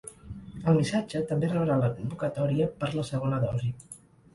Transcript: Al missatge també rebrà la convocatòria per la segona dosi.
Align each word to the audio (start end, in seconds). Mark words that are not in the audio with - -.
Al 0.71 0.77
missatge 0.79 1.21
també 1.33 1.51
rebrà 1.53 1.77
la 1.85 1.93
convocatòria 2.01 2.71
per 2.83 2.95
la 2.99 3.09
segona 3.15 3.45
dosi. 3.51 3.77